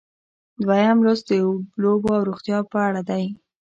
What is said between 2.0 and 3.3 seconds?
او روغتیا په اړه دی.